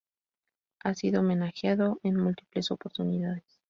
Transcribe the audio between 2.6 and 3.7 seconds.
oportunidades.